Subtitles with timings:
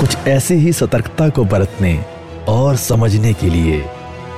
[0.00, 2.04] कुछ ऐसे ही सतर्कता को बरतने
[2.48, 3.82] और समझने के लिए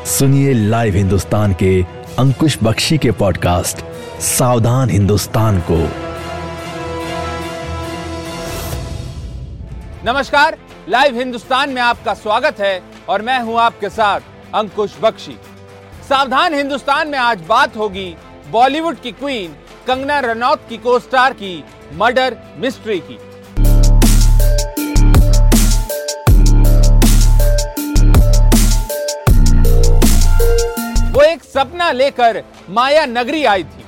[0.06, 1.82] सुनिए लाइव हिंदुस्तान के
[2.18, 3.84] अंकुश बख्शी के पॉडकास्ट,
[4.20, 5.78] सावधान हिंदुस्तान को।
[10.04, 14.20] नमस्कार, लाइव हिंदुस्तान में आपका स्वागत है और मैं हूँ आपके साथ
[14.54, 15.38] अंकुश बख्शी।
[16.08, 18.14] सावधान हिंदुस्तान में आज बात होगी
[18.50, 19.56] बॉलीवुड की क्वीन
[19.86, 21.62] कंगना रनौत की को स्टार की
[21.94, 23.18] मर्डर मिस्ट्री की।
[31.54, 33.84] सपना लेकर माया नगरी आई थी।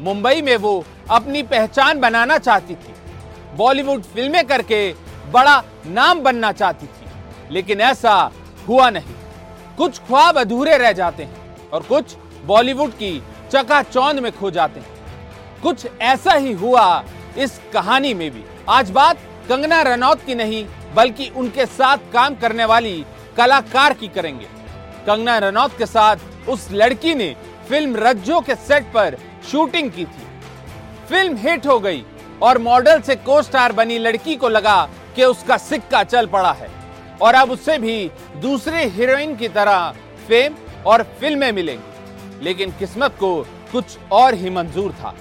[0.00, 2.94] मुंबई में वो अपनी पहचान बनाना चाहती थी।
[3.56, 4.94] बॉलीवुड फ़िल्में करके
[5.30, 7.06] बड़ा नाम बनना चाहती थी।
[7.50, 8.30] लेकिन ऐसा
[8.68, 9.14] हुआ नहीं।
[9.76, 14.88] कुछ ख्वाब अधूरे रह जाते हैं और कुछ बॉलीवुड की चकाचौंध में खो जाते हैं।
[15.62, 17.04] कुछ ऐसा ही हुआ
[17.38, 22.64] इस कहानी में भी। आज बात कंगना रनौत की नहीं, बल्कि उनके साथ काम करने
[22.64, 23.04] वाली
[23.36, 24.46] कलाकार की करेंगे।
[25.06, 27.34] कंगना रनौत के साथ उस लड़की ने
[27.68, 29.16] फ़िल्म रज्जो के सेट पर
[29.50, 30.26] शूटिंग की थी।
[31.08, 32.04] फ़िल्म हिट हो गई
[32.42, 36.68] और मॉडल से को स्टार बनी लड़की को लगा कि उसका सिक्का चल पड़ा है।
[37.22, 39.94] और अब उससे भी दूसरे हीरोइन की तरह
[40.28, 40.54] फेम
[40.86, 43.34] और फ़िल्में मिलेंगी। लेकिन किस्मत को
[43.72, 45.14] कुछ और ही मंजूर था।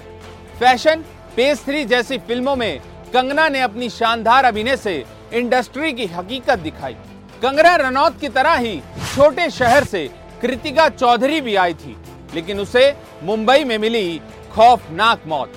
[0.59, 1.03] फ़ैशन,
[1.35, 2.79] पेस थ्री जैसी फ़िल्मों में
[3.13, 6.95] कंगना ने अपनी शानदार अभिनय से इंडस्ट्री की हकीकत दिखाई।
[7.43, 10.07] कंगना रनौत की तरह ही छोटे शहर से
[10.41, 11.95] कृतिका चौधरी भी आई थी,
[12.35, 12.83] लेकिन उसे
[13.23, 14.21] मुंबई में मिली
[14.53, 15.53] खौफनाक मौत।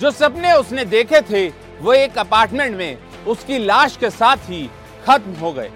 [0.00, 1.46] जो सपने उसने देखे थे,
[1.80, 4.62] वो एक अपार्टमेंट में उसकी लाश के साथ ही
[5.06, 5.70] खत्म हो गए।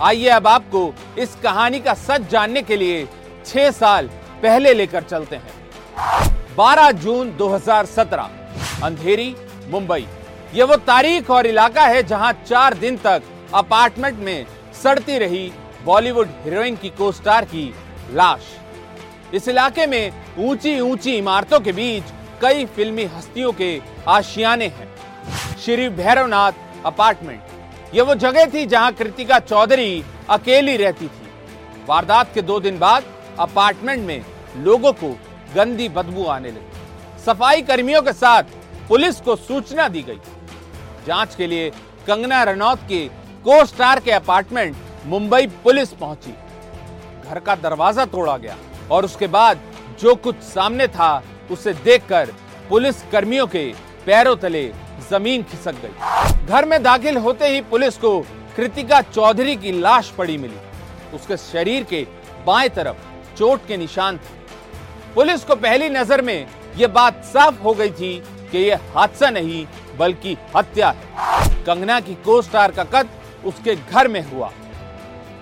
[0.00, 3.06] आइए अब आपको इस कहानी का सच जानने के लिए
[3.46, 4.10] छह साल
[4.42, 9.34] पहले लेकर चलते हैं। 12 जून 2017 अंधेरी,
[9.68, 10.06] मुंबई।
[10.54, 13.22] ये वो तारीख और इलाका है जहाँ चार दिन तक
[13.54, 14.46] अपार्टमेंट में
[14.82, 15.50] सड़ती रही
[15.84, 17.72] बॉलीवुड हीरोइन की को स्टार की
[18.12, 18.54] लाश।
[19.34, 24.88] इस इलाके में ऊँची ऊँची इमारतों के बीच कई फिल्मी हस्तियों के आशियाने हैं।
[25.56, 26.52] श्री भैरवनाथ
[26.86, 31.26] अपार्टमेंट। ये वो जगह थी जहाँ कृतिका चौधरी अकेली रहती थी।
[31.88, 33.04] वारदात के दो दिन बाद
[33.40, 34.24] अपार्टमेंट में
[34.56, 35.08] लोगों को
[35.54, 38.42] गंदी बदबू आने लगी। सफ़ाई कर्मियों के साथ
[38.88, 40.20] पुलिस को सूचना दी गई।
[41.06, 41.70] जाँच के लिए
[42.06, 43.08] कंगना रनौत के
[43.46, 44.76] को स्टार के अपार्टमेंट
[45.06, 46.30] मुंबई पुलिस पहुँची।
[47.24, 48.56] घर का दरवाज़ा तोड़ा गया
[48.90, 49.60] और उसके बाद
[50.00, 52.32] जो कुछ सामने था, उसे देखकर
[52.68, 53.62] पुलिस कर्मियों के
[54.06, 54.62] पैरों तले
[55.10, 58.18] ज़मीन खिसक गई। घर में दाखिल होते ही पुलिस को
[58.56, 62.06] कृतिका चौधरी की लाश पड़ी मिली। उसके शरीर के
[62.46, 64.34] बाएँ तरफ़ चोट के निशान थे।
[65.14, 66.46] पुलिस को पहली नज़र में
[66.76, 68.12] यह बात साफ़ हो गई थी
[68.50, 69.66] कि यह हादसा नहीं,
[69.98, 73.08] बल्कि हत्या है। कंगना की को स्टार का कद
[73.44, 74.50] उसके घर में हुआ।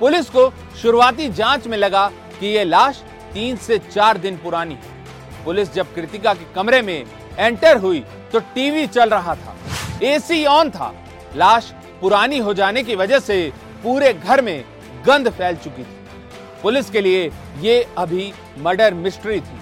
[0.00, 0.48] पुलिस को
[0.82, 2.06] शुरुआती जाँच में लगा
[2.40, 7.04] कि यह लाश तीन से चार दिन पुरानी है। पुलिस जब कृतिका के कमरे में
[7.38, 8.00] एंटर हुई
[8.32, 9.56] तो टीवी चल रहा था,
[10.02, 10.94] एसी ऑन था।
[11.36, 14.64] लाश पुरानी हो जाने की वजह से पूरे घर में
[15.06, 15.96] गंध फैल चुकी थी।
[16.62, 17.30] पुलिस के लिए
[17.60, 19.58] ये अभी मर्डर मिस्ट्री थी,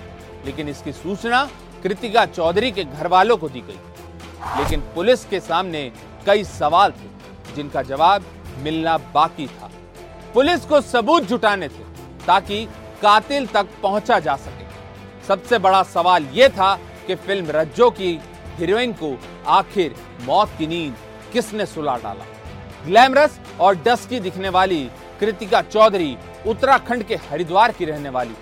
[0.47, 1.49] लेकिन इसकी सूचना
[1.82, 3.78] कृतिका चौधरी के घर वालों को दी गई।
[4.59, 5.91] लेकिन पुलिस के सामने
[6.26, 7.10] कई सवाल थे।
[7.55, 8.25] जिनका जवाब
[8.59, 9.71] मिलना बाकी था।
[10.35, 11.85] पुलिस को सबूत जुटाने थे,
[12.27, 12.65] ताकि
[13.03, 16.75] कातिल तक पहुँचा जा सके। सबसे बड़ा सवाल यह था
[17.07, 18.19] कि फ़िल्म रज्जो की
[18.59, 19.17] हीरोइन को
[19.49, 20.95] आखिर मौत की नींद
[21.33, 22.25] किसने सुला डाला?
[22.87, 24.85] ग्लैमरस और डस्की दिखने वाली
[25.21, 26.17] कृतिका चौधरी
[26.47, 28.35] उत्तराखंड के हरिद्वार की रहने वाली।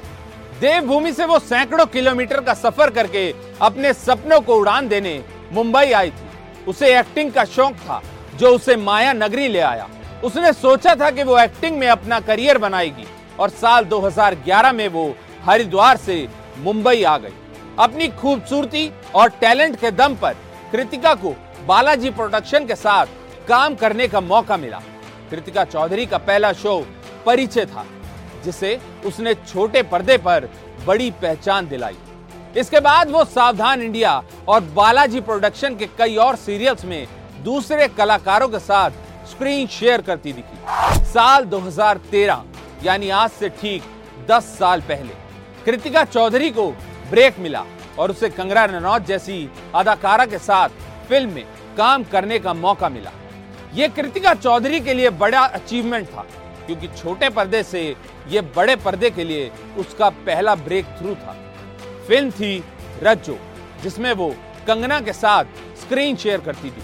[0.60, 3.30] देवभूमि से वो सैकड़ों किलोमीटर का सफ़र करके
[3.62, 8.02] अपने सपनों को उड़ान देने मुंबई आई थी। उसे एक्टिंग का शौक था
[8.40, 9.88] जो उसे माया नगरी ले आया।
[10.24, 13.06] उसने सोचा था कि वो एक्टिंग में अपना करियर बनाएगी
[13.40, 15.04] और साल 2011 में वो
[15.44, 16.26] हरिद्वार से
[16.58, 17.32] मुंबई आ गई।
[17.78, 20.36] अपनी खूबसूरती और टैलेंट के दम पर
[20.72, 21.34] कृतिका को
[21.66, 23.06] बालाजी प्रोडक्शन के साथ
[23.48, 24.80] काम करने का मौका मिला।
[25.30, 26.78] कृतिका चौधरी का पहला शो
[27.26, 27.84] परिचय था,
[28.44, 30.48] जिसे उसने छोटे पर्दे पर
[30.86, 31.96] बड़ी पहचान दिलाई।
[32.56, 37.06] इसके बाद वो सावधान इंडिया और बालाजी प्रोडक्शन के कई और सीरियल्स में
[37.44, 38.90] दूसरे कलाकारों के साथ
[39.28, 42.44] स्क्रीन शेयर करती दिखी। साल 2013
[42.84, 43.82] यानी आज से ठीक
[44.30, 45.14] 10 साल पहले,
[45.64, 46.70] कृतिका चौधरी को
[47.10, 47.64] ब्रेक मिला
[47.98, 50.68] और उसे कंगना रनौत जैसी अदाकारा के साथ
[51.08, 51.44] फ़िल्म में
[51.76, 53.10] काम करने का मौका मिला।
[53.74, 56.26] यह कृतिका चौधरी के लिए बड़ा अचीवमेंट था,
[56.66, 57.82] क्योंकि छोटे पर्दे से
[58.28, 61.36] यह बड़े पर्दे के लिए उसका पहला ब्रेक थ्रू था।
[62.08, 62.62] फ़िल्म थी
[63.02, 63.38] रज्जो,
[63.82, 64.28] जिसमें वो
[64.66, 65.44] कंगना के साथ
[65.80, 66.82] स्क्रीन शेयर करती थी।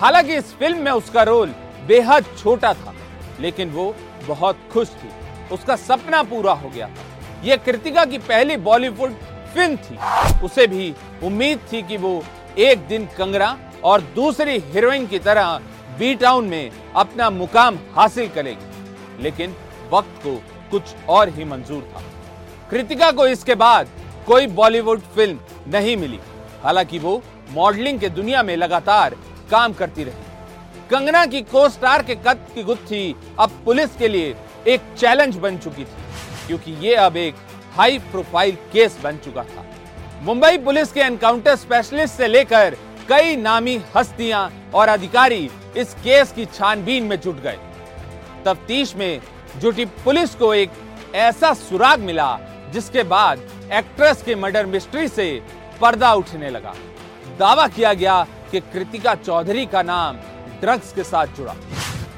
[0.00, 1.54] हालाँकि इस फ़िल्म में उसका रोल
[1.86, 2.94] बेहद छोटा था,
[3.40, 3.94] लेकिन वो
[4.26, 5.10] बहुत खुश थी।
[5.54, 7.04] उसका सपना पूरा हो गया था।
[7.44, 9.12] यह कृतिका की पहली बॉलीवुड
[9.54, 9.96] फ़िल्म थी।
[10.44, 12.22] उसे भी उम्मीद थी कि वो
[12.58, 15.60] एक दिन कंगना और दूसरी हीरोइन की तरह
[15.98, 19.54] बी टाउन में अपना मुकाम हासिल करेगी। लेकिन
[19.92, 20.36] वक्त को
[20.70, 22.02] कुछ और ही मंजूर था।
[22.70, 23.88] कृतिका को इसके बाद
[24.26, 25.38] कोई बॉलीवुड फ़िल्म
[25.68, 26.18] नहीं मिली।
[26.62, 29.16] हालाँकि वो मॉडलिंग के दुनिया में लगातार
[29.52, 30.30] काम करती रही।
[30.90, 34.34] कंगना की को स्टार के कद की गुत्थी अब पुलिस के लिए
[34.68, 36.02] एक चैलेंज बन चुकी थी,
[36.46, 37.34] क्योंकि ये अब एक
[37.74, 39.64] हाई प्रोफ़ाइल केस बन चुका था।
[40.22, 42.76] मुंबई पुलिस के एनकाउंटर स्पेशलिस्ट से लेकर
[43.08, 47.58] कई नामी हस्तियाँ और अधिकारी इस केस की छानबीन में जुट गए।
[48.44, 49.20] तफ्तीश में
[49.60, 50.70] जुटी पुलिस को एक
[51.14, 52.38] ऐसा सुराग मिला,
[52.72, 53.40] जिसके बाद
[53.72, 55.28] एक्ट्रेस के मर्डर मिस्ट्री से
[55.80, 56.74] पर्दा उठने लगा।
[57.38, 60.16] दावा किया गया कि कृतिका चौधरी का नाम
[60.60, 61.54] ड्रग्स के साथ जुड़ा।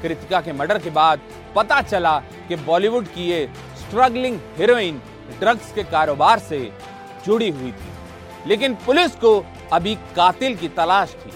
[0.01, 1.19] कृतिका के मर्डर के बाद
[1.55, 2.17] पता चला
[2.47, 3.45] कि बॉलीवुड की ये
[3.77, 5.01] स्ट्रगलिंग हीरोइन
[5.39, 6.59] ड्रग्स के कारोबार से
[7.25, 9.33] जुड़ी हुई थी। लेकिन पुलिस को
[9.73, 11.31] अभी कातिल की तलाश थी।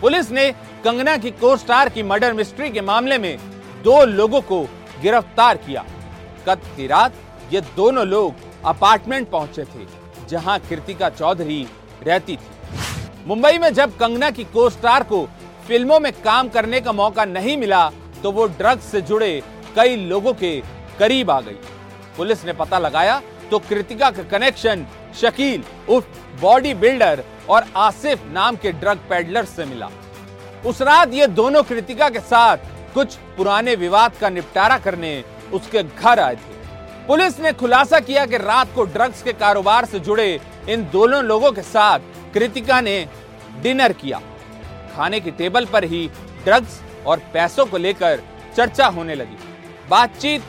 [0.00, 0.50] पुलिस ने
[0.84, 3.36] कंगना की को स्टार की मर्डर मिस्ट्री के मामले में
[3.84, 4.62] दो लोगों को
[5.02, 5.84] गिरफ़्तार किया।
[6.46, 7.12] कल की रात
[7.52, 8.34] ये दोनों लोग
[8.66, 9.86] अपार्टमेंट पहुँचे थे,
[10.28, 11.66] जहाँ कृतिका चौधरी
[12.02, 12.51] रहती थी।
[13.26, 15.24] मुंबई में जब कंगना की को स्टार को
[15.66, 17.88] फ़िल्मों में काम करने का मौका नहीं मिला
[18.22, 19.42] तो वो ड्रग्स से जुड़े
[19.76, 20.50] कई लोगों के
[20.98, 21.56] करीब आ गई।
[22.16, 23.20] पुलिस ने पता लगाया
[23.50, 24.86] तो कृतिका का कनेक्शन
[25.20, 29.88] शकील उर्फ़ बॉडी बिल्डर और आसिफ नाम के ड्रग पेडलर से मिला।
[30.66, 35.22] उस रात ये दोनों कृतिका के साथ कुछ पुराने विवाद का निपटारा करने
[35.52, 40.00] उसके घर आए थे। पुलिस ने खुलासा किया कि रात को ड्रग्स के कारोबार से
[40.00, 40.28] जुड़े
[40.68, 42.00] इन दोनों लोगों के साथ
[42.34, 43.06] कृतिका ने
[43.62, 44.20] डिनर किया।
[44.94, 46.06] खाने की टेबल पर ही
[46.44, 48.22] ड्रग्स और पैसों को लेकर
[48.56, 49.36] चर्चा होने लगी।
[49.90, 50.42] बातचीत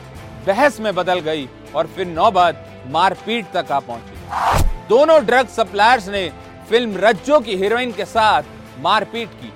[0.46, 6.28] बहस में बदल गई और फिर नौबत मारपीट तक आ पहुँची। दोनों ड्रग सप्लायर्स ने
[6.68, 8.42] फ़िल्म रज्जो की हीरोइन के साथ
[8.80, 9.52] मारपीट की।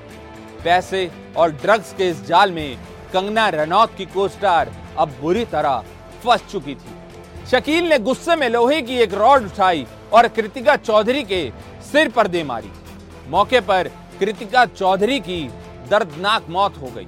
[0.65, 2.77] पैसे और ड्रग्स के इस जाल में
[3.13, 5.85] कंगना रनौत की कोस्टार अब बुरी तरह
[6.25, 6.98] फंस चुकी थी।
[7.50, 11.41] शकील ने गुस्से में लोहे की एक रॉड उठाई और कृतिका चौधरी के
[11.83, 12.71] सिर पर दे मारी।
[13.31, 13.89] मौके पर
[14.21, 15.41] कृतिका चौधरी की
[15.91, 17.06] दर्दनाक मौत हो गई।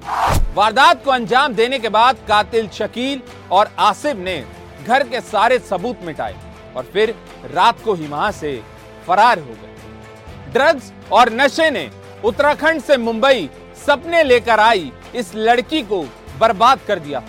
[0.55, 3.21] वारदात को अंजाम देने के बाद कातिल शकील
[3.53, 4.45] और आसिफ ने
[4.87, 6.37] घर के सारे सबूत मिटाए
[6.77, 7.15] और फिर
[7.53, 8.61] रात को ही वहाँ से
[9.07, 11.89] फरार हो गए। ड्रग्स और नशे ने
[12.25, 13.49] उत्तराखंड से मुंबई
[13.87, 16.03] सपने लेकर आई इस लड़की को
[16.41, 17.23] बर्बाद कर दिया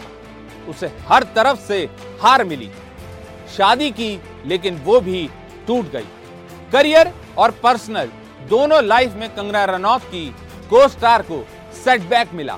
[0.69, 1.83] उसे हर तरफ़ से
[2.21, 2.69] हार मिली।
[3.57, 5.29] शादी की, लेकिन वो भी
[5.67, 6.07] टूट गई।
[6.71, 8.09] करियर और पर्सनल
[8.49, 10.27] दोनों लाइफ में कंगना रनौत की
[10.69, 11.45] को स्टार को
[11.83, 12.57] सेटबैक मिला।